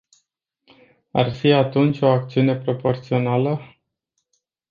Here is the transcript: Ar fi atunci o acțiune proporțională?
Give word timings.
Ar 1.11 1.31
fi 1.31 1.51
atunci 1.51 2.01
o 2.01 2.07
acțiune 2.07 2.55
proporțională? 2.57 3.59